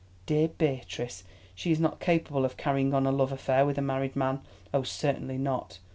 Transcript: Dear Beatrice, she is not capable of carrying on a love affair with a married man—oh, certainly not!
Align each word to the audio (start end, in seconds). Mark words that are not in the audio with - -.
Dear 0.25 0.47
Beatrice, 0.47 1.23
she 1.53 1.71
is 1.71 1.79
not 1.79 1.99
capable 1.99 2.43
of 2.43 2.57
carrying 2.57 2.91
on 2.91 3.05
a 3.05 3.11
love 3.11 3.31
affair 3.31 3.67
with 3.67 3.77
a 3.77 3.83
married 3.83 4.15
man—oh, 4.15 4.81
certainly 4.81 5.37
not! 5.37 5.77